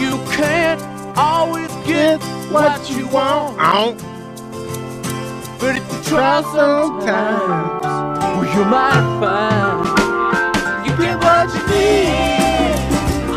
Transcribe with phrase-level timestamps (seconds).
[0.00, 0.80] You can't
[1.16, 2.20] always get
[2.50, 3.56] what you want.
[5.58, 9.86] But if you try sometimes, well, you might find
[10.86, 12.32] you get what you need.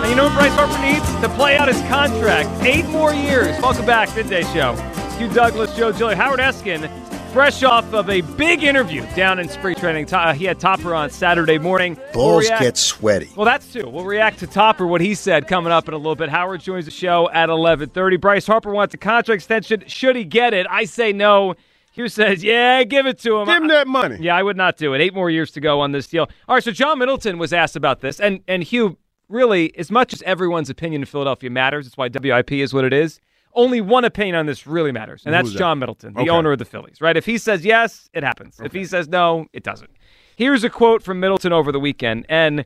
[0.01, 1.21] And you know what Bryce Harper needs?
[1.21, 2.49] To play out his contract.
[2.63, 3.59] Eight more years.
[3.61, 4.75] Welcome back, Midday Show.
[5.17, 6.89] Hugh Douglas, Joe Giglio, Howard Eskin,
[7.35, 10.07] fresh off of a big interview down in spring training.
[10.13, 11.97] Uh, He had Topper on Saturday morning.
[12.13, 13.29] We'll react- get sweaty.
[13.35, 13.89] Well, that's too.
[13.89, 16.29] We'll react to Topper, what he said coming up in a little bit.
[16.29, 18.21] Howard joins the show at 11.30.
[18.21, 19.83] Bryce Harper wants a contract extension.
[19.85, 20.65] Should he get it?
[20.69, 21.55] I say no.
[21.91, 23.47] Hugh says, yeah, give it to him.
[23.47, 24.15] Give him that money.
[24.21, 25.01] Yeah, I would not do it.
[25.01, 26.29] Eight more years to go on this deal.
[26.47, 30.13] All right, so John Middleton was asked about this, and and Hugh, really, as much
[30.13, 33.19] as everyone's opinion in Philadelphia matters, it's why WIP is what it is.
[33.55, 35.57] Only one opinion on this really matters, and that's that?
[35.57, 36.29] John Middleton, the Okay.
[36.29, 36.99] owner of the Phillies.
[37.01, 37.15] Right?
[37.17, 38.59] If he says yes, it happens.
[38.63, 39.91] If he says no, it doesn't.
[40.35, 42.65] Here's a quote from Middleton over the weekend, and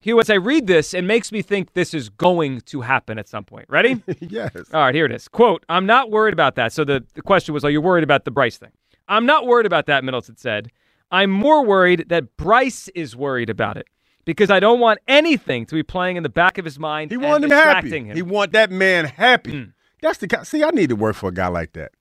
[0.00, 3.28] Hugh, as I read this, it makes me think this is going to happen at
[3.28, 3.64] some point.
[3.68, 4.02] Ready?
[4.20, 4.52] yes.
[4.72, 5.26] All right, here it is.
[5.26, 6.72] Quote, I'm not worried about that.
[6.72, 8.70] So the, the question was, are you worried about the Bryce thing?
[9.08, 10.70] I'm not worried about that, Middleton said.
[11.10, 13.86] I'm more worried that Bryce is worried about it
[14.24, 17.16] because I don't want anything to be playing in the back of his mind He
[17.16, 17.90] wanted him happy.
[17.98, 18.14] him.
[18.14, 19.52] He want that man happy.
[19.52, 19.72] Mm.
[20.02, 20.46] That's the kind.
[20.46, 21.92] See, I need to work for a guy like that.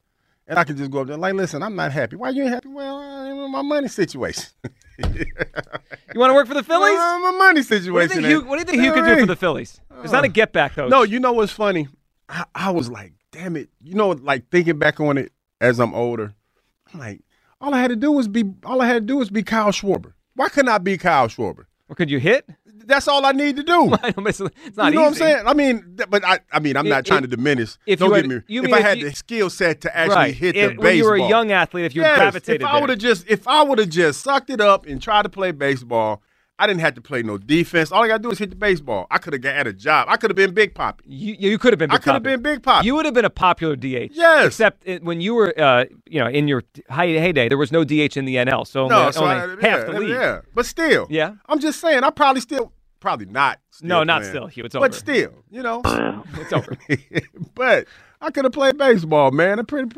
[0.48, 2.16] And I can just go up there like, listen, I'm not happy.
[2.16, 2.68] Why you ain't happy?
[2.68, 4.52] Well, uh, my money situation.
[5.00, 5.26] you
[6.16, 7.00] want to work for the Phillies?
[7.00, 8.10] Uh, my money what, do you situation.
[8.10, 9.82] think Hugh, what do you think Hugh could do for the Phillies?
[10.04, 10.88] It's not a get back, though.
[10.88, 11.88] No, you know what's funny?
[12.30, 13.70] I, I was like, damn it.
[13.82, 16.36] You know, like thinking back on it as I'm older,
[16.94, 17.22] I'm like,
[17.60, 19.72] all I had to do was be all I had to do was be Kyle
[19.72, 20.14] Schwarber.
[20.36, 21.66] Why couldn't I be Kyle Schwarber?
[21.88, 22.48] Or could you hit?
[22.88, 23.92] That's all I need to do.
[24.04, 25.44] I don't miss- it's not you know what I'm saying?
[25.48, 27.78] I mean, but I, I mean, I'm If- not trying to diminish.
[27.86, 28.42] if Don't you get had- me.
[28.48, 30.34] you if I had you- the skill set to actually right.
[30.36, 32.80] hit If- the when you were a young athlete, if you Yes, gravitated if I
[32.80, 35.52] would have just, if I would have just sucked it up and tried to play
[35.52, 36.22] baseball,
[36.58, 37.92] I didn't have to play no defense.
[37.92, 39.08] All I got to do is hit the baseball.
[39.12, 40.08] I could have got a job.
[40.10, 41.02] I could have been Big Papi.
[41.04, 41.92] You, you could have been.
[41.92, 42.86] I Big could have been Big Papi.
[42.86, 44.12] You would have been a popular DH.
[44.14, 44.48] Yes.
[44.48, 48.16] Except it, when you were, uh, you know, in your heyday, there was no DH
[48.16, 50.10] in the NL, so no, only, so only I, half yeah, the league.
[50.10, 51.08] Yeah, but still.
[51.10, 51.34] Yeah.
[51.48, 52.04] I'm just saying.
[52.04, 52.72] I probably still,
[53.02, 53.60] probably not.
[53.72, 54.32] Still No, not playing.
[54.32, 54.64] still, Hugh.
[54.64, 54.88] It's over.
[54.88, 55.82] But still, you know.
[56.38, 56.78] It's over.
[57.56, 57.88] but
[58.22, 59.60] I could have played baseball, man.
[59.60, 59.90] I'm pretty,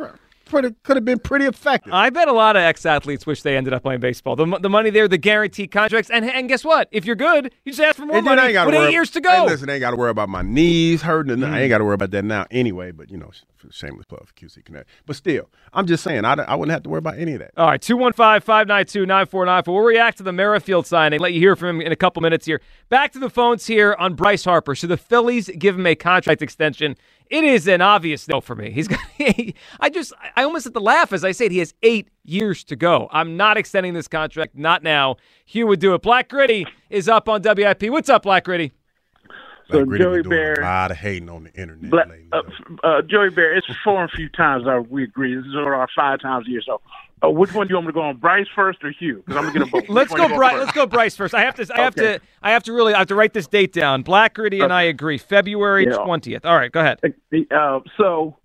[0.47, 1.93] pretty could have been pretty effective.
[1.93, 4.35] I bet a lot of ex-athletes wish they ended up playing baseball.
[4.35, 6.87] The, the money there, the guaranteed contracts, and and guess what?
[6.91, 8.41] If you're good, you just ask for more And money.
[8.55, 9.29] ain't With eight worry- years to go.
[9.29, 9.45] Mm.
[9.47, 11.31] listen, I ain't got to worry about my knees hurting.
[11.31, 12.91] and I ain't got to worry about that now anyway.
[12.91, 13.31] But you know,
[13.69, 14.85] shameless plug for QC Kinetix.
[15.05, 17.51] But still, I'm just saying, I, I wouldn't have to worry about any of that.
[17.57, 19.73] All right, 215 592 9494.
[19.73, 21.19] We'll react to the Merrifield signing.
[21.19, 22.61] Let you hear from him in a couple minutes here.
[22.89, 24.73] Back to the phones here on Bryce Harper.
[24.75, 26.95] Should the Phillies give him a contract extension?
[27.29, 28.71] It is an obvious no for me.
[28.71, 28.99] He's got.
[29.79, 30.13] I just.
[30.35, 33.07] I almost had to laugh as I said he has eight years to go.
[33.11, 34.55] I'm not extending this contract.
[34.55, 35.17] Not now.
[35.45, 36.01] Hugh would do it.
[36.01, 37.83] Black Gritty is up on WIP.
[37.83, 38.71] What's up, Black Gritty?
[39.69, 42.07] So Like, really Joey been doing Bear- a lot of hating on the internet Black,
[42.07, 42.27] lately.
[42.31, 42.41] uh,
[42.87, 45.35] uh, Joey Bear, it's four and few times that we agree.
[45.35, 46.61] This is our five times a year.
[46.65, 46.79] So,
[47.23, 49.23] uh, which one do you want me to go on, Bryce first or Hugh?
[49.25, 49.89] Because I'm gonna get them both.
[49.89, 50.59] Let's go, Bryce.
[50.59, 51.33] Let's go, Bryce first.
[51.33, 51.67] I have to.
[51.73, 52.17] I have Okay.
[52.17, 52.21] to.
[52.43, 52.93] I have to really.
[52.93, 54.03] I have to write this date down.
[54.03, 55.17] Black Gritty and I agree.
[55.17, 55.97] February Yeah.
[56.03, 56.45] twentieth.
[56.45, 56.99] All right, go ahead.
[57.51, 58.37] Uh, so,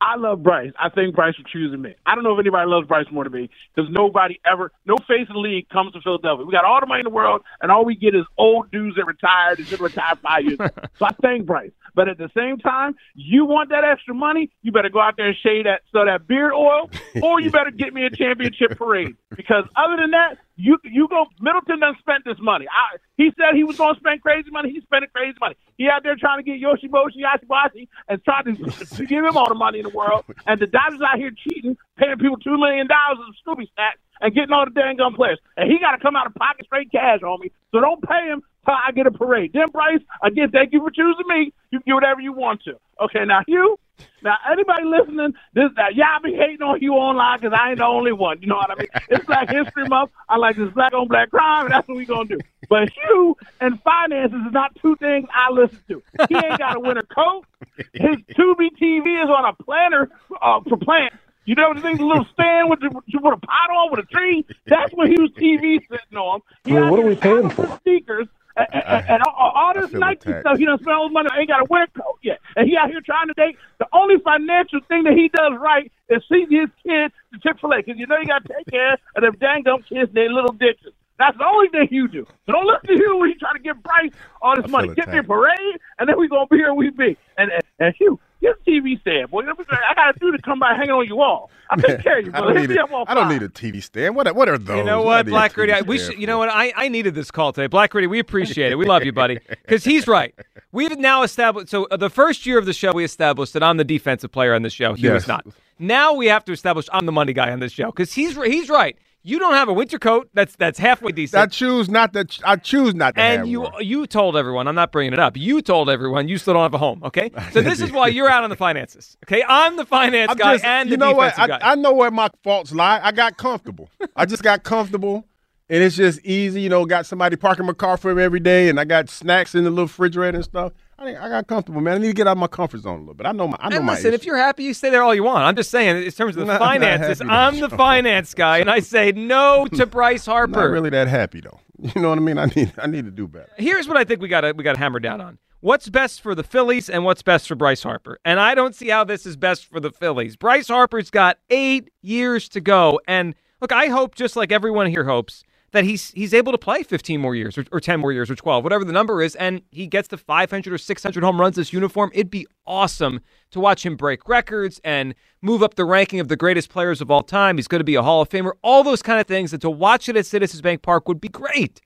[0.00, 0.72] I love Bryce.
[0.78, 1.94] I think Bryce would choose me.
[2.06, 5.26] I don't know if anybody loves Bryce more than me because nobody ever, no face
[5.28, 6.44] in the league comes to Philadelphia.
[6.44, 8.96] We got all the money in the world, and all we get is old dudes
[8.96, 10.58] that retired and should retire five years.
[10.98, 11.70] so I thank Bryce.
[11.94, 15.28] But at the same time, you want that extra money, you better go out there
[15.28, 16.90] and shade that so that beard oil,
[17.22, 19.16] or you better get me a championship parade.
[19.34, 22.66] Because other than that, you you go Middleton done spent this money.
[22.68, 24.70] I, he said he was going to spend crazy money.
[24.72, 25.56] He's spending crazy money.
[25.76, 29.48] He out there trying to get Yoshimoshi Yashibashi and trying to, to give him all
[29.48, 30.24] the money in the world.
[30.46, 34.34] And the Dodgers out here cheating, paying people two million dollars of Scooby snacks and
[34.34, 35.38] getting all the dang gun players.
[35.56, 37.50] And he got to come out of pocket straight cash, homie.
[37.72, 39.52] So don't pay him till I get a parade.
[39.52, 41.52] Then Bryce, again, thank you for choosing me.
[41.70, 42.76] You can do whatever you want to.
[43.02, 43.78] Okay, now Hugh.
[44.22, 47.84] Now anybody listening, this that y'all be hating on Hugh online because I ain't the
[47.86, 48.40] only one.
[48.40, 48.88] You know what I mean?
[49.08, 50.10] It's Black History Month.
[50.28, 52.38] I like this black on black crime, and that's what we gonna do.
[52.68, 56.02] But Hugh and finances is not two things I listen to.
[56.28, 57.44] He ain't got a winter coat.
[57.92, 60.10] His Tubi TV is on a planter
[60.40, 61.16] uh, for plants.
[61.46, 64.00] You know the thing, the little stand with the, you put a pot on with
[64.00, 64.46] a tree.
[64.66, 66.40] That's what Hugh's TV sitting on.
[66.64, 67.78] He Well, what are we paying for?
[67.82, 70.40] Sneakers And, and, and all, all this Nike attacked.
[70.42, 72.40] stuff, he done spent all his money, ain't got a winter coat yet.
[72.56, 73.56] And he out here trying to date.
[73.78, 77.72] The only financial thing that he does right is send his kids to Chick fil
[77.72, 80.14] A because you know you got to take care of them dang dumb kids in
[80.14, 80.94] their little ditches.
[81.18, 82.26] That's the only thing you do.
[82.46, 84.10] So don't listen to Hugh when he trying to give Bryce
[84.42, 84.94] all this money.
[84.94, 87.16] Get me a parade, and then we going to be here we be.
[87.38, 89.42] And, and, and Hugh, get a TV stand, boy.
[89.42, 91.50] I got a dude to come by hanging on your wall.
[91.70, 92.54] I take care of you, I brother.
[92.54, 94.14] don't, need me a, I don't need a TV stand.
[94.14, 94.76] What are, what are those?
[94.76, 95.72] You know what, Black Rudy?
[95.72, 96.48] I, we should, you know what?
[96.50, 97.66] I, I needed this call today.
[97.66, 98.76] Black Rudy, we appreciate it.
[98.76, 99.38] We love you, buddy.
[99.64, 100.34] Because he's right.
[100.72, 101.70] We've now established.
[101.70, 104.54] So uh, the first year of the show, we established that I'm the defensive player
[104.54, 104.92] on this show.
[104.92, 105.46] He was not.
[105.78, 108.68] Now we have to establish I'm the money guy on this show because he's he's
[108.68, 108.96] right.
[109.26, 111.42] You don't have a winter coat that's that's halfway decent.
[111.42, 112.26] I choose not to.
[112.44, 113.72] I choose not to have and you one.
[113.80, 115.34] you told everyone, I'm not bringing it up.
[115.34, 117.02] You told everyone you still don't have a home.
[117.02, 119.16] Okay, so this is why you're out on the finances.
[119.24, 121.38] Okay, I'm the finance I'm guy just, and you know what?
[121.38, 121.72] I.
[121.72, 123.00] I know where my faults lie.
[123.02, 123.88] I got comfortable.
[124.14, 125.24] I just got comfortable,
[125.70, 126.60] and it's just easy.
[126.60, 129.54] You know, got somebody parking my car for me every day, and I got snacks
[129.54, 130.72] in the little refrigerator and stuff.
[130.98, 131.96] I, I got comfortable, man.
[131.96, 133.26] I need to get out of my comfort zone a little bit.
[133.26, 133.56] I know my.
[133.60, 133.94] I know and my.
[133.94, 135.44] listen, if you're happy, you stay there all you want.
[135.44, 138.58] I'm just saying, in terms of the Not- not finances, happy, I'm the finance guy,
[138.58, 140.70] and I say no to Bryce I'm not Harper.
[140.72, 141.60] really that happy though.
[141.94, 142.38] You know what I mean?
[142.38, 142.72] I need.
[142.78, 143.50] I need to do better.
[143.58, 145.38] Here's what I think we got to we got to hammer down on.
[145.60, 148.18] What's best for the Phillies and what's best for Bryce Harper?
[148.24, 150.36] And I don't see how this is best for the Phillies.
[150.36, 155.04] Bryce Harper's got 8 years to go and look, I hope just like everyone here
[155.04, 155.42] hopes
[155.74, 158.36] that he's he's able to play 15 more years or, or 10 more years or
[158.36, 161.72] 12, whatever the number is and he gets the 500 or 600 home runs this
[161.72, 162.12] uniform.
[162.14, 166.36] It'd be awesome to watch him break records and move up the ranking of the
[166.36, 167.58] greatest players of all time.
[167.58, 168.52] He's going to be a Hall of Famer.
[168.62, 171.28] All those kind of things and to watch it at Citizens Bank Park would be
[171.28, 171.80] great.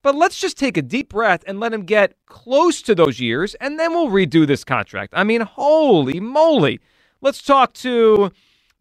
[0.00, 3.54] But let's just take a deep breath and let him get close to those years,
[3.54, 5.14] and then we'll redo this contract.
[5.16, 6.78] I mean, holy moly.
[7.22, 8.30] Let's talk to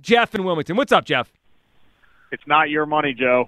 [0.01, 0.75] Jeff in Wilmington.
[0.75, 1.31] What's up, Jeff?
[2.31, 3.48] It's not your money, Joe.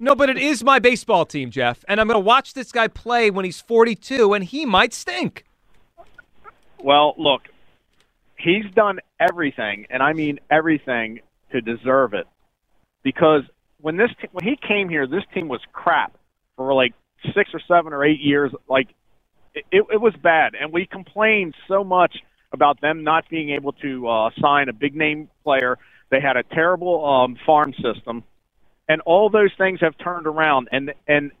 [0.00, 2.86] No, but it is my baseball team, Jeff, and I'm going to watch this guy
[2.86, 5.44] play when he's 42, and he might stink.
[6.82, 7.42] Well, look,
[8.38, 11.20] he's done everything, and I mean everything,
[11.52, 12.26] to deserve it.
[13.02, 13.42] Because
[13.80, 16.16] when this te- when he came here, this team was crap
[16.56, 16.92] for like
[17.34, 18.52] six or seven or eight years.
[18.68, 18.88] Like
[19.54, 22.16] it, it, was bad, and we complained so much
[22.52, 25.78] about them not being able to uh, sign a big name player.
[26.10, 28.24] They had a terrible um, farm system,
[28.88, 30.68] and all those things have turned around.
[30.72, 31.32] And and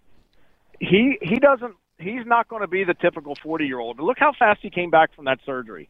[0.80, 3.96] he he doesn't he's not going to be the typical 40 year old.
[3.96, 5.88] But Look how fast he came back from that surgery,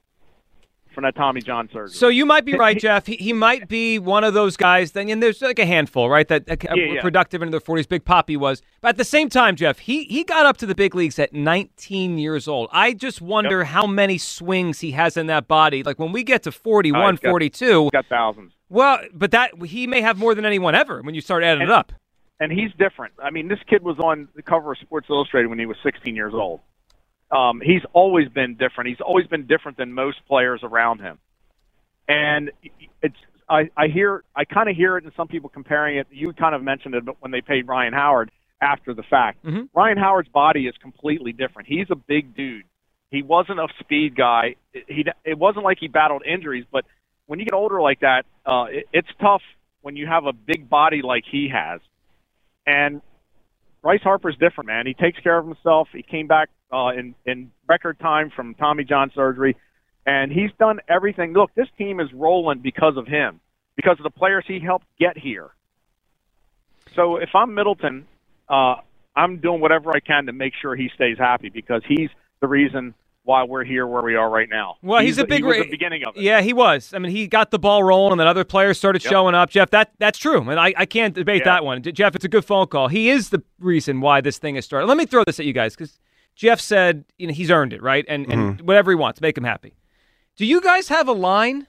[0.99, 1.95] from that Tommy John surgery.
[1.95, 3.07] So you might be right, Jeff.
[3.07, 4.91] He, he might be one of those guys.
[4.91, 6.27] Then and there's like a handful, right?
[6.27, 7.01] That uh, Yeah, yeah.
[7.01, 7.89] productive into their 40s.
[7.89, 10.75] Big Papi was, but at the same time, Jeff, he he got up to the
[10.75, 12.69] big leagues at 19 years old.
[12.73, 15.85] I just wonder how many swings he has in that body.
[15.85, 17.91] Like when we get to 41, Uh, got- 42.
[17.93, 18.53] Got thousands.
[18.69, 21.71] Well, but that he may have more than anyone ever when you start adding it
[21.71, 21.93] up.
[22.41, 23.15] and he's different.
[23.23, 26.17] I mean, this kid was on the cover of Sports Illustrated when he was 16
[26.17, 26.59] years old.
[27.31, 28.89] Um, he's always been different.
[28.89, 31.19] He's always been different than most players around him.
[32.09, 32.51] And
[33.03, 33.17] it's
[33.49, 36.07] I, I hear I kind of hear it, and some people comparing it.
[36.11, 38.31] You kind of mentioned it, but when they paid Ryan Howard
[38.61, 39.69] after the fact, Mhm.
[39.75, 41.69] Ryan Howard's body is completely different.
[41.69, 42.65] He's a big dude.
[43.11, 44.57] He wasn't a speed guy.
[44.73, 46.85] He it wasn't like he battled injuries, but
[47.27, 49.43] when you get older like that, uh, it, it's tough
[49.83, 51.81] when you have a big body like he has.
[52.67, 53.01] And
[53.83, 54.87] Bryce Harper's different, man.
[54.87, 55.89] He takes care of himself.
[55.93, 59.57] He came back uh, in in record time from Tommy John surgery,
[60.07, 61.33] and he's done everything.
[61.33, 63.41] Look, this team is rolling because of him,
[63.77, 65.51] because of the players he helped get here.
[66.95, 68.07] So if I'm Middleton,
[68.49, 68.77] uh,
[69.15, 72.09] I'm doing whatever I can to make sure he stays happy because he's
[72.41, 72.95] the reason
[73.25, 74.77] why we're here where we are right now.
[74.81, 76.23] Well, he's, a big he was the beginning of it.
[76.23, 76.95] Yeah, he was.
[76.95, 79.11] I mean, he got the ball rolling, and then other players started Yep.
[79.11, 79.51] showing up.
[79.51, 81.57] Jeff, that that's true, and I, I can't debate Yeah.
[81.57, 81.83] that one.
[81.83, 82.89] Jeff, it's a good phone call.
[82.89, 84.87] He is the reason why this thing has started.
[84.87, 85.99] Let me throw this at you guys because
[86.39, 88.05] Jeff said you know he's earned it, right?
[88.09, 88.67] And and mm-hmm.
[88.67, 89.75] whatever he wants, make him happy.
[90.37, 91.67] Do you guys have a line?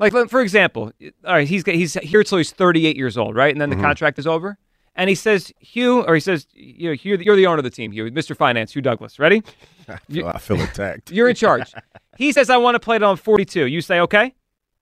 [0.00, 0.92] Like, for example,
[1.26, 3.52] all right, he's got- he's here till he's 38 years old, right?
[3.52, 3.84] And then the mm-hmm.
[3.84, 4.56] contract is over,
[4.94, 7.70] and he says, Hugh, or he says, you know, Hugh, you're the owner of the
[7.70, 8.36] team, Hugh, Mr.
[8.36, 9.18] Finance, Hugh Douglas.
[9.18, 9.42] Ready?
[9.88, 11.10] I feel, I feel attacked.
[11.10, 11.74] You're in charge.
[12.16, 13.66] he says, I want to play it on 42.
[13.66, 14.34] You say, okay?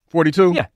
[0.09, 0.52] Forty-two.
[0.52, 0.66] Yeah.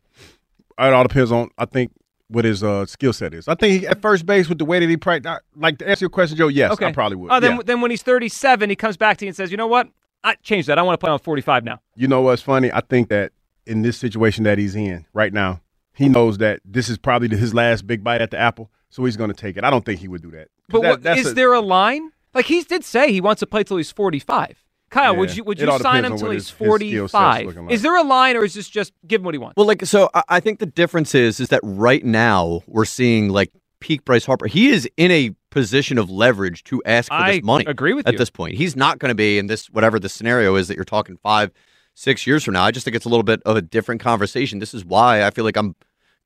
[0.79, 1.51] It all depends on.
[1.59, 1.93] I think
[2.31, 3.49] what his uh, skill set is.
[3.49, 5.39] I think he, at first base with the way that he practice.
[5.57, 6.49] Like to answer your question, Joe.
[6.49, 6.87] Yes, Okay.
[6.87, 7.31] I probably would.
[7.33, 7.63] Oh, then, Yeah.
[7.65, 9.89] then when he's 37, he comes back to you and says, you know what?
[10.23, 10.79] I changed that.
[10.79, 11.81] I want to play on 45 now.
[11.97, 12.71] You know what's funny?
[12.73, 13.33] I think that
[13.67, 15.61] in this situation that he's in right now,
[15.95, 19.17] he knows that this is probably his last big bite at the apple, so he's
[19.17, 19.65] going to take it.
[19.65, 20.49] I don't think he would do that.
[20.69, 22.11] But that- what, is a- there a line?
[22.33, 24.63] Like he did say he wants to play till he's 45.
[24.91, 27.57] Kyle, would you would you sign him until he's his- his skill set's 45?
[27.57, 27.73] like.
[27.73, 29.57] Is there a line, or is this just give him what he wants?
[29.57, 33.29] Well, like so, I- I think the difference is is that right now we're seeing
[33.29, 34.47] like peak Bryce Harper.
[34.47, 37.65] He is in a position of leverage to ask for I this money.
[37.67, 38.19] agree with at you.
[38.19, 38.57] this point.
[38.57, 41.51] He's not going to be in this whatever the scenario is that you're talking five,
[41.95, 42.63] six years from now.
[42.65, 44.59] I just think it's a little bit of a different conversation.
[44.59, 45.77] This is why I feel like I'm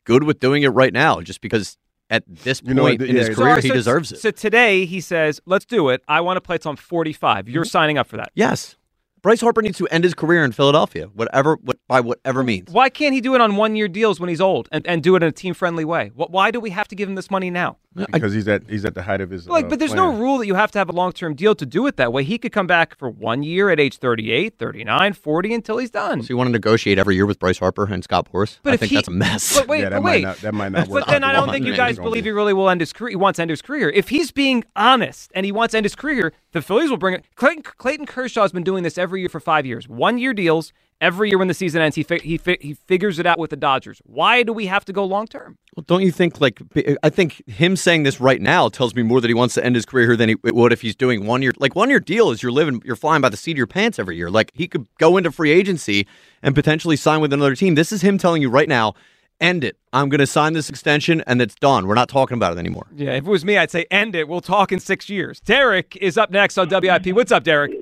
[0.05, 1.77] good with doing it right now, just because
[2.11, 4.21] at this You know, point the- in his career, So- he so- deserves it.
[4.21, 6.03] So today he says, "Let's do it.
[6.09, 7.55] I want to play till I'm 45." Mm-hmm.
[7.55, 8.31] You're signing up for that.
[8.35, 8.77] yes,
[9.23, 12.71] Bryce Harper needs to end his career in Philadelphia, whatever, what, by whatever means.
[12.71, 15.17] Why can't he do it on one year deals when he's old and, and do
[15.17, 16.11] it in a team friendly way?
[16.15, 17.79] Why do we have to give him this money now?
[17.95, 19.49] Because he's at he's at the height of his.
[19.49, 21.55] Like, uh, but there's no rule that you have to have a long term deal
[21.55, 22.25] to do it that way.
[22.25, 26.23] He could come back for one year at age 38, 39, 40 until he's done.
[26.23, 28.59] So you want to negotiate every year with Bryce Harper and Scott Boras?
[28.63, 29.59] But I if think he- that's a mess.
[29.59, 30.23] But wait, yeah, that but might wait.
[30.23, 31.05] not that might not work.
[31.07, 32.31] But then I don't way think you guys believe be.
[32.31, 33.11] he really will end his career.
[33.11, 33.91] He wants to end his career.
[33.91, 37.15] If he's being honest and he wants to end his career, the Phillies will bring
[37.15, 37.25] it.
[37.37, 39.89] Clayton, Clayton Kershaw's been doing this every year for five years.
[39.89, 40.73] One year deals.
[41.01, 43.51] Every year when the season ends, he fi- he fi- he figures it out with
[43.51, 44.01] the Dodgers.
[44.05, 45.59] Why do we have to go long term?
[45.77, 46.61] Well, don't you think like
[47.03, 49.75] I think him saying this right now tells me more that he wants to end
[49.75, 52.01] his career here than he it would if he's doing one year like one year
[52.01, 54.31] deal is you're living you're flying by the seat of your pants every year.
[54.31, 56.07] Like he could go into free agency
[56.43, 57.75] and potentially sign with another team.
[57.75, 58.95] This is him telling you right now,
[59.41, 59.77] end it.
[59.93, 61.87] I'm going to sign this extension and it's done.
[61.87, 62.87] We're not talking about it anymore.
[62.95, 64.29] Yeah, if it was me, I'd say end it.
[64.29, 65.41] We'll talk in six years.
[65.41, 67.09] Derek is up next on WIP.
[67.09, 67.73] What's up, Derek?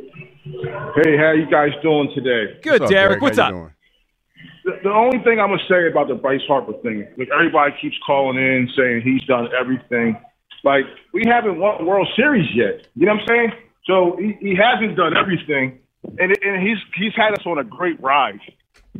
[0.44, 2.58] Hey, how you guys doing today?
[2.62, 3.22] Good, What's up, Derek.
[3.22, 3.50] What's How up?
[3.52, 3.74] doing?
[4.64, 7.94] The, the only thing I'm gonna say about the Bryce Harper thing, like everybody keeps
[8.04, 10.18] calling in saying he's done everything.
[10.64, 10.84] Like
[11.14, 12.86] we haven't won a World Series yet.
[12.96, 13.52] You know what I'm saying?
[13.86, 15.78] So he, he hasn't done everything,
[16.18, 18.40] and and he's he's had us on a great ride.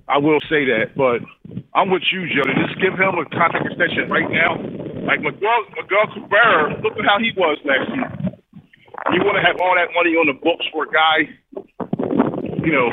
[0.07, 1.27] I will say that, but
[1.75, 2.47] I'm with you, Joe.
[2.47, 4.63] To just give him a contract extension right now,
[5.07, 6.81] like Miguel Miguel Cabrera.
[6.83, 8.22] Look at how he was last season.
[9.13, 11.29] You want to have all that money on the books for a guy,
[12.65, 12.89] you know,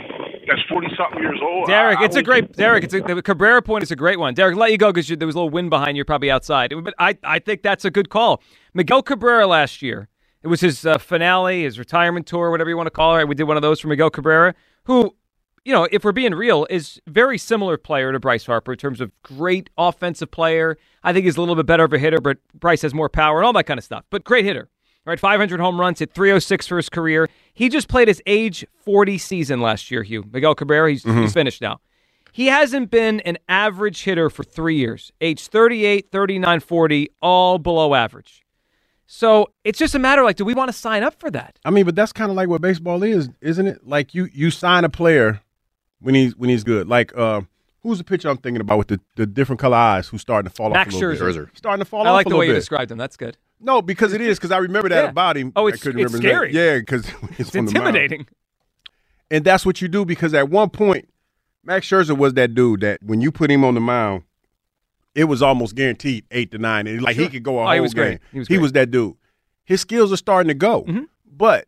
[0.47, 1.67] that's forty something years old.
[1.67, 2.83] Derek, I- I it's a great Derek.
[2.83, 4.33] It's a, the Cabrera point is a great one.
[4.33, 6.03] Derek, let you go because there was a little wind behind you.
[6.03, 6.73] Probably outside.
[6.83, 8.41] But I, I think that's a good call.
[8.73, 10.09] Miguel Cabrera last year.
[10.41, 13.27] It was his uh, finale, his retirement tour, whatever you want to call it.
[13.27, 15.13] We did one of those for Miguel Cabrera, who,
[15.65, 19.01] you know, if we're being real, is very similar player to Bryce Harper in terms
[19.01, 20.77] of great offensive player.
[21.03, 23.39] I think he's a little bit better of a hitter, but Bryce has more power
[23.39, 24.05] and all that kind of stuff.
[24.09, 24.69] But great hitter.
[25.09, 27.27] Right, 500 home runs, hit 306 for his career.
[27.51, 30.23] He just played his age 40 season last year, Hugh.
[30.31, 31.79] Miguel Cabrera, he's, he's finished now.
[32.31, 35.11] He hasn't been an average hitter for three years.
[35.19, 38.43] Age 38, 39, 40, all below average.
[39.07, 41.57] So it's just a matter of like, do we want to sign up for that?
[41.65, 43.87] I mean, but that's kind of like what baseball is, isn't it?
[43.87, 45.41] Like you you sign a player
[45.99, 46.87] when he's when he's good.
[46.87, 47.41] Like uh,
[47.81, 50.55] who's the pitcher I'm thinking about with the, the different color eyes who's starting to
[50.55, 51.45] fall Max off a little Scherzer.
[51.47, 51.57] bit?
[51.57, 52.99] Starting to fall I off like a the way you described him.
[52.99, 53.37] That's good.
[53.59, 55.09] No, because it is because I remember that Yeah.
[55.09, 55.51] about him.
[55.55, 56.53] Oh, I it's- couldn't it's remember scary.
[56.53, 57.05] Yeah, because
[57.37, 58.25] It's intimidating.
[59.31, 61.09] and that's what you do because at one point,
[61.63, 64.23] Max Scherzer was that dude that when you put him on the mound,
[65.13, 66.87] it was almost guaranteed eight to nine.
[66.87, 68.19] And like he could go a Oh, whole he was great.
[68.31, 68.59] He was great.
[68.61, 68.67] Mm-hmm.
[68.73, 69.15] that dude.
[69.65, 70.85] His skills are starting to go,
[71.29, 71.67] but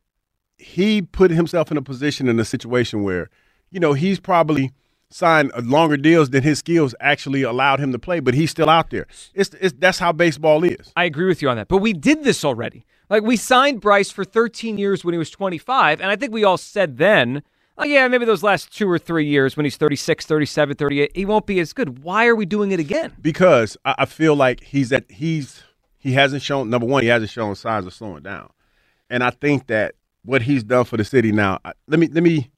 [0.58, 3.30] he put himself in a position in a situation where,
[3.70, 4.72] you know, he's probably
[5.14, 8.70] signed uh, longer deals than his skills actually allowed him to play, but he's still
[8.70, 9.08] out there.
[9.34, 10.92] It's, it's that's how baseball is.
[10.96, 11.68] I agree with you on that.
[11.68, 12.86] But we did this already.
[13.10, 16.44] Like we signed Bryce for 13 years when he was 25, and I think we
[16.44, 17.44] all said then,
[17.78, 21.26] oh yeah, maybe those last 2 or 3 years when he's 36, 37, 38, he
[21.26, 22.04] won't be as good.
[22.04, 23.14] Why are we doing it again?
[23.22, 25.64] because I, I feel like he's at he's
[25.98, 28.50] he hasn't shown number one he hasn't shown signs of slowing down,
[29.10, 31.60] and I think that what he's done for the city now.
[31.88, 32.50] Let me let me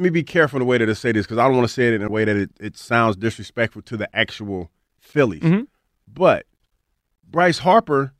[0.00, 1.68] let me be careful in the way that I say this because I don't want
[1.68, 5.42] to say it in a way that it, it sounds disrespectful to the actual Phillies.
[5.42, 5.64] Mm-hmm.
[6.08, 6.46] But
[7.28, 8.14] Bryce Harper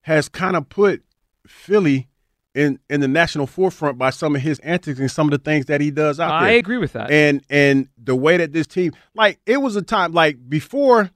[0.00, 1.02] has kind of put
[1.46, 2.08] Philly
[2.54, 5.66] in in the national forefront by some of his antics and some of the things
[5.66, 6.48] that he does out I there.
[6.48, 7.10] I agree with that.
[7.10, 11.10] And and the way that this team, like it was a time like before,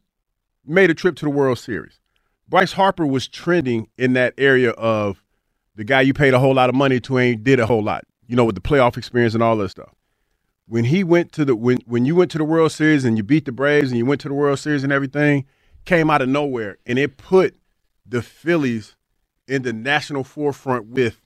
[0.66, 1.98] made a trip to the World Series.
[2.50, 5.24] Bryce Harper was trending in that area of
[5.74, 8.04] the guy you paid a whole lot of money to ain't did a whole lot.
[8.26, 9.88] You know, with the playoff experience and all that stuff.
[10.72, 13.22] When he went to the when when you went to the World Series and you
[13.22, 15.44] beat the Braves and you went to the World Series and everything,
[15.84, 17.54] came out of nowhere and it put
[18.06, 18.96] the Phillies
[19.46, 21.20] in the national forefront with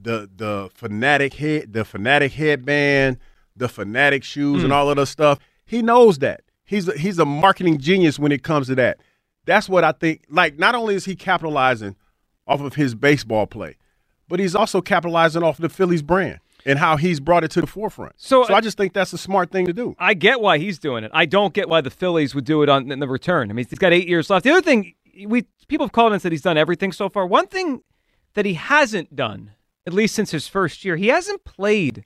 [0.00, 3.18] the the Phanatic head, the Phanatic headband,
[3.56, 4.78] the Phanatic shoes, and hmm.
[4.78, 5.40] all of the stuff.
[5.66, 6.42] He knows that.
[6.64, 9.00] He's a, he's a marketing genius when it comes to that.
[9.46, 10.26] That's what I think.
[10.28, 11.96] Like, not only is he capitalizing
[12.46, 13.78] off of his baseball play,
[14.28, 17.60] but he's also capitalizing off of the Phillies brand and how he's brought it to
[17.60, 18.14] the forefront.
[18.16, 19.94] So- so I just think that's a smart thing to do.
[19.98, 21.10] I get why he's doing it.
[21.14, 23.50] I don't get why the Phillies would do it on in the return.
[23.50, 24.44] I mean, he's got eight years left.
[24.44, 24.94] The other thing,
[25.26, 27.26] we people have called and said he's done everything so far.
[27.26, 27.82] One thing
[28.34, 29.52] that he hasn't done,
[29.86, 32.04] at least since his first year, he hasn't played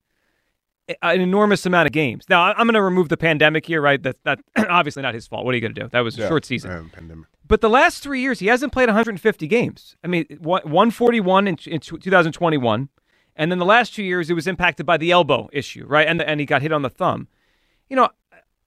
[1.02, 2.24] an enormous amount of games.
[2.28, 4.00] Now, I'm going to remove the pandemic here, right?
[4.00, 5.44] That's that obviously not his fault.
[5.44, 5.88] What are you going to do?
[5.88, 6.70] That was a short season.
[6.70, 7.26] Um, pandemic.
[7.48, 9.96] But the last three years, he hasn't played 150 games.
[10.02, 12.88] I mean, 141 in, in 2021,
[13.36, 16.06] and then the last two years, it was impacted by the elbow issue, right?
[16.08, 17.28] And and he got hit on the thumb.
[17.88, 18.08] You know,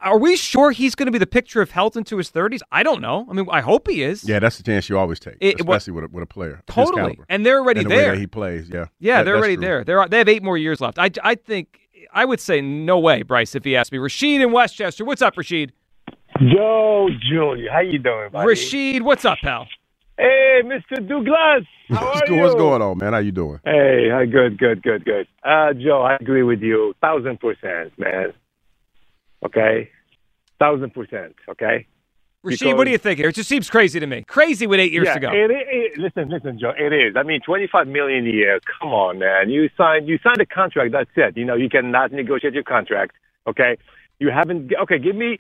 [0.02, 2.60] are we sure he's going to be the picture of health into his 30s?
[2.72, 3.28] I don't know.
[3.30, 4.24] I mean, I hope he is.
[4.24, 6.26] Yeah, that's the chance you always take, It- it wa- especially with a, with a
[6.26, 6.52] player.
[6.68, 7.20] of his Totally.
[7.28, 8.12] And they're already and the way there.
[8.12, 8.70] that he plays.
[8.70, 9.66] Yeah, Yeah, That- they're already true.
[9.66, 9.84] there.
[9.84, 10.98] They're, they have eight more years left.
[10.98, 11.80] I, I think
[12.14, 13.98] I would say no way, Bryce, if he asked me.
[13.98, 15.04] Rashid in Westchester.
[15.04, 15.74] What's up, Rashid?
[16.40, 18.48] Yo, Junior, how you doing, buddy?
[18.48, 19.68] Rashid, what's up, pal?
[20.20, 21.08] Hey, Mr.
[21.08, 22.42] Douglas, how What's, are go- you?
[22.42, 23.14] what's going on, man?
[23.14, 23.62] How you doing?
[23.64, 25.28] Hey, hi, good, good, good, good.
[25.46, 28.34] Uh, Joe, I agree with you, thousand percent, man.
[29.46, 29.90] Okay,
[30.60, 31.36] thousand percent.
[31.50, 31.88] Okay.
[32.44, 33.30] Rashid, Because- what do you think here?
[33.30, 34.24] It just seems crazy to me.
[34.28, 35.30] Crazy with eight years yeah, to go.
[35.32, 36.74] It, it, listen, listen, Joe.
[36.78, 37.16] It is.
[37.18, 38.60] I mean, twenty-five million a year.
[38.82, 39.50] Come on, man.
[39.50, 40.10] You signed.
[40.10, 40.92] You signed a contract.
[40.92, 41.38] That's it.
[41.38, 43.16] You know, you cannot negotiate your contract.
[43.48, 43.78] Okay.
[44.20, 44.72] You haven't.
[44.84, 45.00] Okay.
[45.00, 45.40] Give me,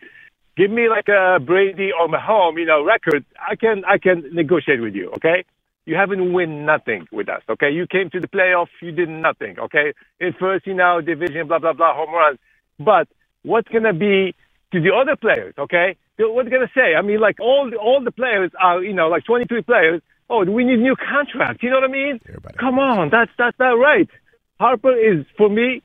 [0.60, 2.60] give me like a Brady or Mahomes.
[2.60, 3.26] You know, record.
[3.40, 3.84] I can.
[3.86, 5.12] I can negotiate with you.
[5.18, 5.46] Okay.
[5.86, 7.42] You haven't win nothing with us.
[7.50, 7.72] Okay.
[7.72, 8.68] You came to the playoff.
[8.82, 9.58] You did nothing.
[9.58, 9.94] Okay.
[10.20, 12.38] In first, you know, division, blah blah blah, home runs.
[12.78, 13.08] But
[13.44, 14.36] what's gonna be
[14.74, 15.56] to the other players?
[15.58, 15.96] Okay.
[16.18, 16.96] What are they gonna say?
[16.96, 20.02] I mean, like all the, all the players are, you know, like 23 players.
[20.30, 21.64] Oh, we need new contracts.
[21.64, 22.20] You know what I mean?
[22.60, 24.10] Come on, that's that's not right.
[24.60, 25.82] Harper is for me.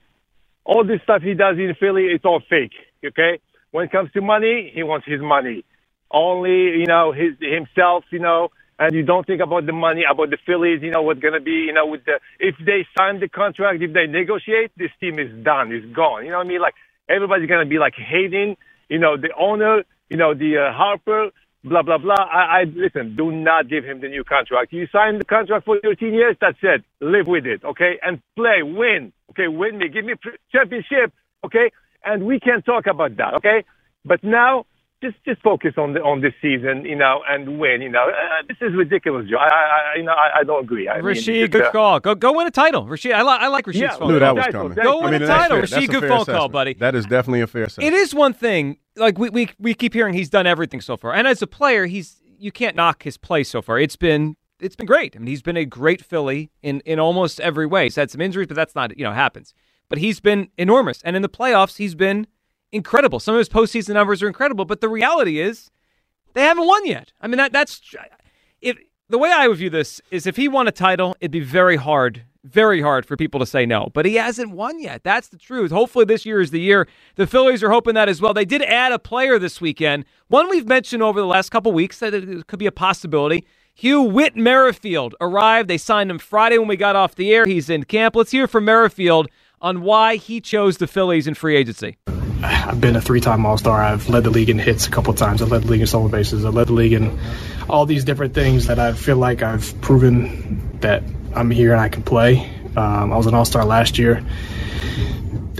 [0.66, 2.72] All this stuff he does in Philly, it's all fake.
[3.06, 3.38] Okay.
[3.74, 5.64] When it comes to money, he wants his money.
[6.08, 8.04] Only, you know, his himself.
[8.12, 10.78] You know, and you don't think about the money, about the Phillies.
[10.80, 11.66] You know what's gonna be.
[11.66, 15.32] You know, with the if they sign the contract, if they negotiate, this team is
[15.44, 15.72] done.
[15.72, 16.24] It's gone.
[16.24, 16.60] You know what I mean?
[16.60, 16.74] Like
[17.08, 18.56] everybody's gonna be like hating.
[18.88, 19.82] You know, the owner.
[20.08, 21.30] You know, the uh, Harper.
[21.64, 22.14] Blah blah blah.
[22.14, 23.16] I, I listen.
[23.16, 24.72] Do not give him the new contract.
[24.72, 26.36] You signed the contract for 13 years.
[26.40, 26.84] That's it.
[27.00, 27.98] Live with it, okay?
[28.02, 29.48] And play, win, okay?
[29.48, 30.14] Win me, give me
[30.52, 31.12] championship,
[31.44, 31.72] okay?
[32.04, 33.64] And we can talk about that, okay?
[34.04, 34.66] But now,
[35.04, 37.82] just just focus on the on this season, you know, and win.
[37.82, 39.36] You know, uh, this is ridiculous, Joe.
[39.36, 40.88] I, I, I you know, I, I don't agree.
[40.88, 42.00] I mean, Rashid, it's, good uh, call.
[42.00, 42.86] Go go win a title.
[42.86, 44.74] Rashid, I, li- I like Rashid's Yeah, phone Knew that was coming.
[44.74, 45.56] Go win I mean, a title.
[45.56, 45.60] fair.
[45.60, 46.74] Rashid, a good fair phone call, buddy.
[46.74, 47.94] That is definitely a fair assessment.
[47.94, 48.78] It is one thing.
[48.96, 51.86] Like we, we we keep hearing he's done everything so far, and as a player,
[51.86, 53.78] he's you can't knock his play so far.
[53.78, 55.16] It's been it's been great.
[55.16, 57.84] I mean, he's been a great Philly in in almost every way.
[57.84, 59.52] He's had some injuries, but that's not you know happens.
[59.94, 62.26] But he's been enormous, and in the playoffs, he's been
[62.72, 63.20] incredible.
[63.20, 65.70] Some of his postseason numbers are incredible, but the reality is
[66.32, 67.12] they haven't won yet.
[67.20, 67.80] I mean that that's
[68.60, 68.76] if
[69.08, 71.76] the way I would view this is if he won a title, it'd be very
[71.76, 73.88] hard, very hard for people to say no.
[73.94, 75.04] But he hasn't won yet.
[75.04, 75.70] That's the truth.
[75.70, 76.88] Hopefully this year is the year.
[77.14, 78.34] The Phillies are hoping that as well.
[78.34, 80.06] They did add a player this weekend.
[80.26, 83.46] One we've mentioned over the last couple weeks that it could be a possibility.
[83.76, 85.68] Hugh Whit Merrifield arrived.
[85.68, 87.44] They signed him Friday when we got off the air.
[87.44, 88.16] He's in camp.
[88.16, 89.28] Let's hear from Merrifield
[89.64, 91.96] on why he chose the Phillies in free agency.
[92.42, 93.82] I've been a three-time All-Star.
[93.82, 95.40] I've led the league in hits a couple times.
[95.40, 96.44] I've led the league in stolen bases.
[96.44, 97.18] I've led the league in
[97.66, 101.02] all these different things that I feel like I've proven that
[101.34, 102.46] I'm here and I can play.
[102.76, 104.22] Um, I was an All-Star last year.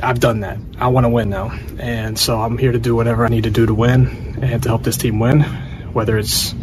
[0.02, 0.58] I've done that.
[0.78, 3.50] I want to win now, and so I'm here to do whatever I need to
[3.50, 5.40] do to win and to help this team win.
[5.94, 6.54] Whether it's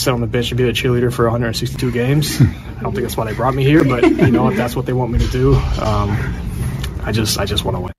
[0.00, 2.44] sit on the bench and be the cheerleader for 162 games, I
[2.82, 3.84] don't think that's why they brought me here.
[3.84, 6.10] But you know, if that's what they want me to do, um,
[7.02, 7.92] I just I just want to win.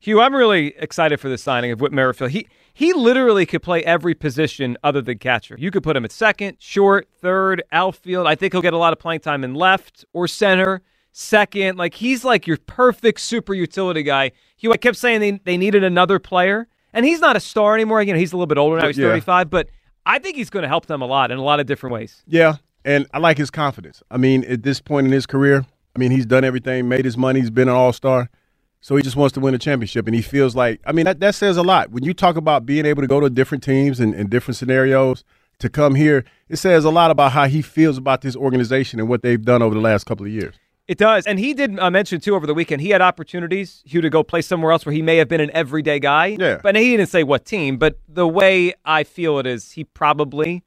[0.00, 2.30] Hugh, I'm really excited for the signing of Whit Merrifield.
[2.32, 5.56] He he literally could play every position other than catcher.
[5.58, 8.26] You could put him at second, short, third, outfield.
[8.26, 11.78] I think he'll get a lot of playing time in left or center, second.
[11.78, 14.32] Like he's like your perfect super utility guy.
[14.56, 18.02] Hugh, I kept saying they, they needed another player, and he's not a star anymore.
[18.02, 18.88] You know, he's a little bit older now.
[18.88, 19.08] He's Yeah.
[19.08, 19.68] 35, but
[20.06, 22.22] I think he's going to help them a lot in a lot of different ways.
[22.26, 24.02] Yeah, and I like his confidence.
[24.10, 25.64] I mean, at this point in his career,
[25.94, 28.28] I mean, he's done everything, made his money, he's been an all star.
[28.80, 31.18] So he just wants to win a championship, and he feels like, I mean, that,
[31.20, 31.90] that says a lot.
[31.90, 35.24] When you talk about being able to go to different teams and, and different scenarios
[35.60, 39.08] to come here, it says a lot about how he feels about this organization and
[39.08, 40.54] what they've done over the last couple of years.
[40.86, 41.26] It does.
[41.26, 44.22] And he did uh, mention, too, over the weekend, he had opportunities, Hugh, to go
[44.22, 46.36] play somewhere else where he may have been an everyday guy.
[46.38, 46.60] Yeah.
[46.62, 47.78] But he didn't say what team.
[47.78, 50.62] But the way I feel it is he probably.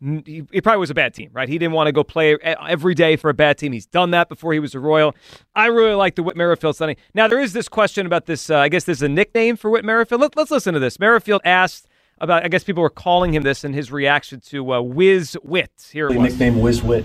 [0.00, 1.48] He, he probably was a bad team, right?
[1.48, 3.72] He didn't want to go play every day for a bad team.
[3.72, 5.14] He's done that before he was a Royal.
[5.54, 6.96] I really like the Whit Merrifield signing.
[7.14, 8.50] Now, there is this question about this.
[8.50, 10.20] Uh, I guess there's a nickname for Whit Merrifield.
[10.20, 10.98] Let, let's listen to this.
[10.98, 11.88] Merrifield asked
[12.18, 15.88] about, I guess people were calling him this in his reaction to uh, Whiz Wit.
[15.90, 17.04] Here it The nickname Whiz Wit.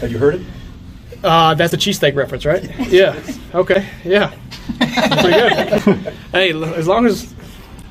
[0.00, 0.42] Have you heard it?
[1.22, 2.64] Uh, that's a cheesesteak reference, right?
[2.90, 3.20] Yeah.
[3.54, 3.86] Okay.
[4.04, 4.34] Yeah.
[4.78, 5.96] Pretty good.
[6.32, 7.32] hey, as long as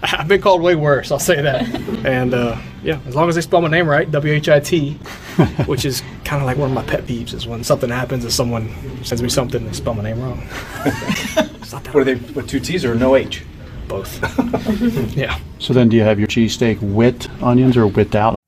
[0.01, 1.63] I've been called way worse, I'll say that.
[2.05, 4.93] And uh, yeah, as long as they spell my name right, W H I T,
[5.65, 8.33] which is kind of like one of my pet peeves, is when something happens and
[8.33, 8.69] someone
[9.03, 10.37] sends me something and they spell my name wrong.
[11.69, 12.15] What are they?
[12.15, 13.43] With two T's or no H?
[13.87, 14.19] Both.
[15.17, 15.39] yeah.
[15.59, 18.38] So then, do you have your cheesesteak with onions or without?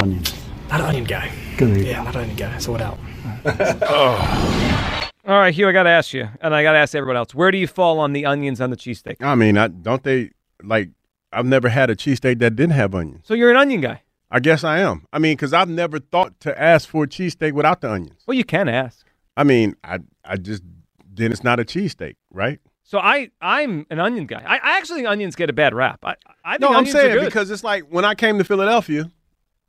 [0.00, 0.10] Not
[0.70, 1.32] an onion guy.
[1.58, 2.58] Yeah, not an onion guy.
[2.58, 2.98] So what out?
[5.26, 7.34] All right, Hugh, I got to ask you, and I got to ask everyone else,
[7.34, 9.16] where do you fall on the onions on the cheesesteak?
[9.22, 10.30] I mean, I, don't they
[10.62, 10.90] like?
[11.32, 13.24] I've never had a cheesesteak that didn't have onions.
[13.26, 14.02] So you're an onion guy.
[14.30, 15.06] I guess I am.
[15.12, 18.22] I mean, because I've never thought to ask for a cheesesteak without the onions.
[18.26, 19.06] Well, you can ask.
[19.36, 20.62] I mean, I I just
[21.10, 22.60] then it's not a cheesesteak, right?
[22.84, 24.42] So I I'm an onion guy.
[24.46, 26.00] I, I actually think onions get a bad rap.
[26.04, 27.24] I I think No, I'm onions are saying good.
[27.24, 29.10] because it's like when I came to Philadelphia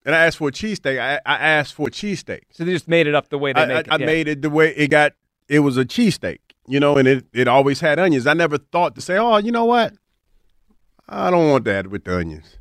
[0.08, 2.40] and I asked for a cheesesteak, I, I asked for a cheesesteak.
[2.52, 3.88] so they just made it up the way they I, make I, it.
[3.92, 4.06] I yeah.
[4.06, 5.14] made it the way it got.
[5.50, 8.26] It was a cheesesteak, you know, and it, it always had onions.
[8.26, 9.94] I never thought to say, oh, you know what?
[11.10, 12.58] I don't want that with the onions.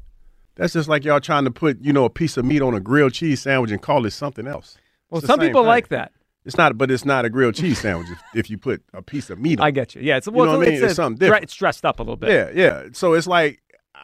[0.56, 2.80] That's just like y'all trying to put, you know, a piece of meat on a
[2.80, 4.76] grilled cheese sandwich and call it something else.
[5.11, 5.68] Well, It's some people thing.
[5.68, 6.12] like that.
[6.44, 9.30] It's not, but it's not a grilled cheese sandwich if, if you put a piece
[9.30, 9.66] of meat on.
[9.66, 10.02] I get you.
[10.02, 10.74] Yeah, it's You well, know what I mean?
[10.78, 11.44] it's, It's something different.
[11.44, 12.30] It's dressed up a little bit.
[12.30, 12.88] Yeah, yeah.
[12.92, 13.61] So it's like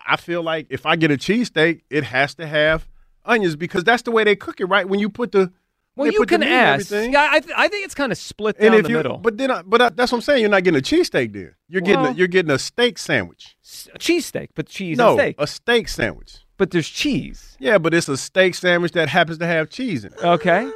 [0.07, 2.88] I feel like if I get a cheesesteak, it has to have
[3.25, 4.89] onions because that's the way they cook it, right?
[4.89, 5.53] When you put the
[5.97, 6.91] Well, you put the can ask.
[6.91, 9.19] Yeah, I, th- I think it's kind of split And down the you, middle.
[9.19, 10.41] but then, I, but I, that's what I'm saying.
[10.41, 11.57] You're not getting a cheesesteak there.
[11.69, 13.57] You're getting, a, you're getting a steak sandwich.
[13.65, 15.37] S- a cheesesteak, but cheese no, and steak.
[15.39, 16.39] a steak sandwich.
[16.57, 17.57] but there's cheese.
[17.61, 20.23] Yeah, but it's a steak sandwich that happens to have cheese in it.
[20.25, 20.71] Okay.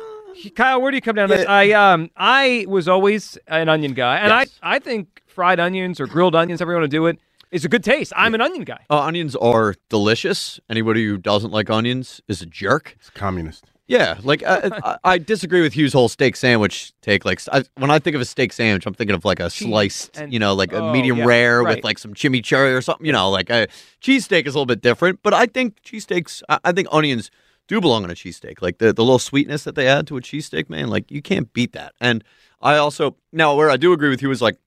[0.55, 1.47] Kyle, where do you come down on this?
[1.49, 4.59] I um I was always an onion guy, and Yes.
[4.63, 7.19] I I think fried onions or grilled onions, however you want to do it,
[7.57, 8.13] is a good taste.
[8.15, 8.85] I'm an onion guy.
[8.91, 10.61] Uh, onions are delicious.
[10.69, 12.95] Anybody who doesn't like onions is a jerk.
[13.01, 13.65] It's communist.
[13.89, 17.25] Yeah, like I, I, I disagree with Hugh's whole steak sandwich take.
[17.25, 19.69] Like I, when I think of a steak sandwich, I'm thinking of like a Cheese
[19.69, 21.77] sliced, and- you know, like a oh, medium yeah, rare right.
[21.77, 23.07] with like some chimichurri or something.
[23.07, 23.69] You know, like a
[24.03, 25.21] cheesesteak is a little bit different.
[25.23, 27.31] But I think cheesesteaks, I, I think onions
[27.69, 28.61] do belong on a cheesesteak.
[28.61, 31.51] Like the the little sweetness that they add to a cheesesteak, man, like you can't
[31.53, 31.95] beat that.
[32.01, 32.23] And
[32.61, 34.59] I also now where I do agree with you is like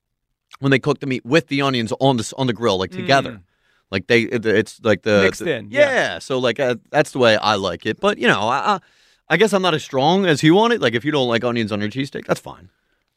[0.60, 3.40] when they cook the meat with the onions on the on the grill, like together.
[3.90, 5.22] Like they, it- it's like the Mm.
[5.24, 6.18] Mixed the- in, Yeah, yeah.
[6.20, 7.98] so like uh, that's the way I like it.
[8.00, 8.80] But you know, I, I,
[9.30, 10.80] I guess I'm not as strong as you want it.
[10.80, 12.70] Like if you don't like onions on your cheesesteak, that's fine.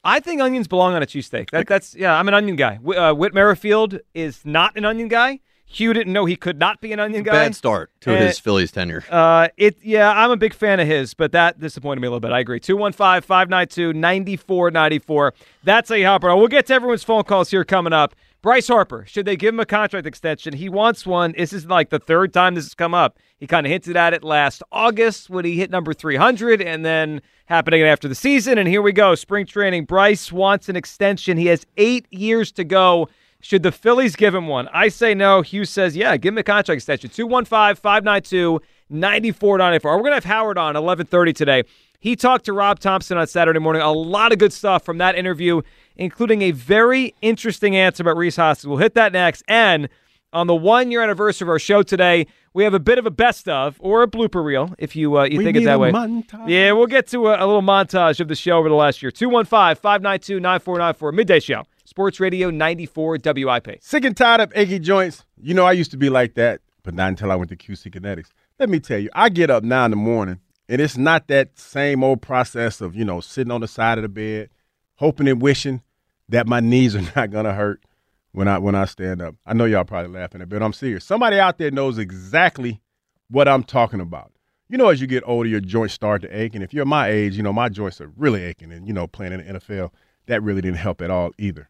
[0.04, 1.52] I think onions belong on a cheesesteak.
[1.52, 2.18] That, that's yeah.
[2.18, 2.78] I'm an onion guy.
[2.84, 5.40] Uh, Whit Merrifield is not an onion guy.
[5.66, 7.32] Hugh didn't know he could not be an onion guy.
[7.32, 9.04] Bad start to Uh, his Phillies tenure.
[9.10, 12.20] Uh, it yeah, I'm a big fan of his, but that disappointed me a little
[12.20, 12.32] bit.
[12.32, 12.60] I agree.
[12.60, 15.32] 215-592-9494.
[15.64, 16.36] That's a hopper.
[16.36, 18.14] We'll get to everyone's phone calls here coming up.
[18.42, 20.52] Bryce Harper, should they give him a contract extension?
[20.54, 21.34] He wants one.
[21.38, 23.18] This is like the third time this has come up.
[23.40, 27.22] He kind of hinted at it last August when he hit number 300 and then
[27.46, 28.58] happening after the season.
[28.58, 29.16] And here we go.
[29.16, 29.86] Spring training.
[29.86, 31.38] Bryce wants an extension.
[31.38, 33.08] He has eight years to go.
[33.44, 34.70] Should the Phillies give him one?
[34.74, 35.42] I say no.
[35.42, 37.10] Hughes says, yeah, give him a contract extension.
[37.10, 39.92] 215 592 9494.
[39.92, 41.64] We're going to have Howard on 1130 today.
[42.00, 43.82] He talked to Rob Thomson on Saturday morning.
[43.82, 45.62] A lot of good stuff from that interview,
[45.98, 48.68] including a very interesting answer about Rhys Hoskins.
[48.70, 49.44] We'll hit that next.
[49.50, 49.90] And
[50.32, 53.12] on the one year anniversary of our show today, we have a bit of a
[53.12, 55.92] best of or a blooper reel, if you uh, you We think it that way.
[55.92, 56.48] montage.
[56.48, 59.12] Yeah, we'll get to a, a little montage of the show over the last year.
[59.12, 61.64] 215 592 9494, midday show.
[61.94, 63.78] Sports Radio 94 WIP.
[63.80, 65.26] Sick and tired of achy joints.
[65.40, 67.94] You know, I used to be like that, but not until I went to QC
[67.94, 68.30] Kinetix.
[68.58, 71.60] Let me tell you, I get up now in the morning, and it's not that
[71.60, 74.50] same old process of, you know, sitting on the side of the bed,
[74.96, 75.84] hoping and wishing
[76.30, 77.84] that my knees are not gonna hurt
[78.32, 79.36] when I when I stand up.
[79.46, 81.06] I know y'all probably laughing at it, but I'm serious.
[81.06, 82.82] Somebody out there knows exactly
[83.30, 84.32] what I'm talking about.
[84.68, 87.10] You know, as you get older, your joints start to ache, and if you're my
[87.10, 89.92] age, you know, my joints are really aching, and you know, playing in the NFL,
[90.26, 91.70] that really didn't help at all either.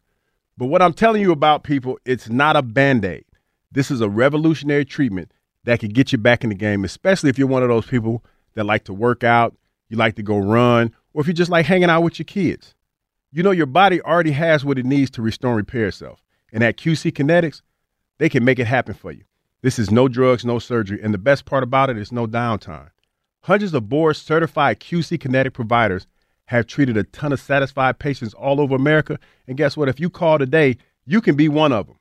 [0.56, 3.24] But what I'm telling you about, people, it's not a band aid.
[3.72, 5.32] This is a revolutionary treatment
[5.64, 8.24] that could get you back in the game, especially if you're one of those people
[8.54, 9.56] that like to work out,
[9.88, 12.74] you like to go run, or if you just like hanging out with your kids.
[13.32, 16.22] You know, your body already has what it needs to restore and repair itself.
[16.52, 17.62] And at QC Kinetix,
[18.18, 19.24] they can make it happen for you.
[19.62, 21.00] This is no drugs, no surgery.
[21.02, 22.90] And the best part about it is no downtime.
[23.42, 26.06] Hundreds of board certified QC Kinetix providers
[26.46, 29.18] have treated a ton of satisfied patients all over America.
[29.46, 29.88] And guess what?
[29.88, 30.76] If you call today,
[31.06, 31.98] you can be one of them.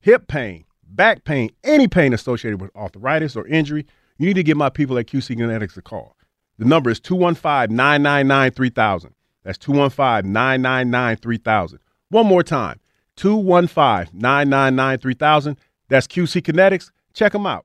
[0.00, 3.86] Hip pain, back pain, any pain associated with arthritis or injury,
[4.18, 6.16] you need to give my people at QC Kinetix a call.
[6.58, 9.14] The number is 215 999 3000.
[9.44, 11.78] That's 215 999 3000.
[12.10, 12.80] One more time
[13.16, 15.56] 215 999 3000.
[15.88, 16.90] That's QC Kinetix.
[17.14, 17.64] Check them out.